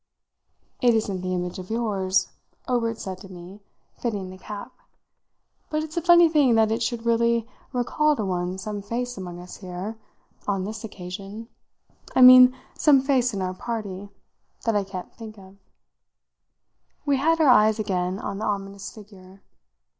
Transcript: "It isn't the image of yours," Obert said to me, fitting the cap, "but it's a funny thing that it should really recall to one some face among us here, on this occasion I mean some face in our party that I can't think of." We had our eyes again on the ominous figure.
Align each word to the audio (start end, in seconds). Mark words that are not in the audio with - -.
"It 0.81 0.95
isn't 0.95 1.21
the 1.21 1.35
image 1.35 1.59
of 1.59 1.69
yours," 1.69 2.29
Obert 2.67 2.97
said 2.99 3.19
to 3.19 3.31
me, 3.31 3.61
fitting 3.93 4.31
the 4.31 4.37
cap, 4.39 4.73
"but 5.69 5.83
it's 5.83 5.95
a 5.95 6.01
funny 6.01 6.27
thing 6.27 6.55
that 6.55 6.71
it 6.71 6.81
should 6.81 7.05
really 7.05 7.47
recall 7.71 8.15
to 8.15 8.25
one 8.25 8.57
some 8.57 8.81
face 8.81 9.15
among 9.15 9.39
us 9.39 9.57
here, 9.57 9.99
on 10.47 10.63
this 10.63 10.83
occasion 10.83 11.49
I 12.15 12.21
mean 12.21 12.57
some 12.75 12.99
face 13.01 13.31
in 13.31 13.43
our 13.43 13.53
party 13.53 14.09
that 14.65 14.75
I 14.75 14.83
can't 14.83 15.13
think 15.13 15.37
of." 15.37 15.57
We 17.05 17.17
had 17.17 17.39
our 17.39 17.49
eyes 17.49 17.77
again 17.77 18.17
on 18.17 18.39
the 18.39 18.45
ominous 18.45 18.91
figure. 18.91 19.43